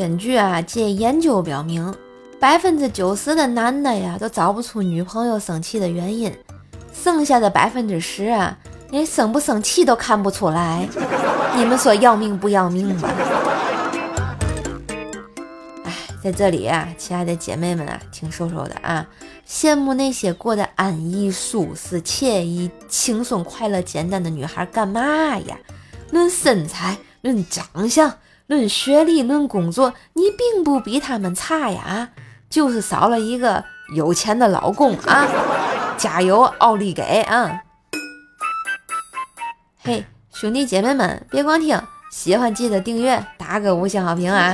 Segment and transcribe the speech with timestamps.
[0.00, 1.94] 根据啊这研究表明，
[2.40, 6.34] 百分之九十的男的呀都找不出女朋友生气的原因，
[6.90, 8.56] 剩下的百分之十啊
[8.88, 10.88] 连生不生气都看不出来。
[11.54, 13.10] 你们说要命不要命吧？
[15.84, 15.94] 哎，
[16.24, 19.06] 在这里啊，亲爱的姐妹们啊，听瘦瘦的啊，
[19.46, 25.02] 羡慕那些过得安逸、舒适、惬意、轻松、快乐、简单的女孩干嘛
[25.40, 25.58] 呀？
[26.10, 28.10] 论身材，论长相。
[28.50, 32.08] 论学历，论工作，你并不比他们差呀，
[32.48, 33.64] 就是少了一个
[33.94, 35.24] 有钱的老公啊！
[35.96, 37.60] 加油，奥利给啊！
[39.80, 44.52] 嘿，兄弟姐妹们，别光听，喜欢记得订阅，打个五星好评啊！